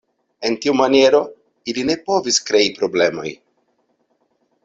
[0.47, 1.19] En tiu maniero,
[1.73, 3.35] ili ne povis krei problemoj.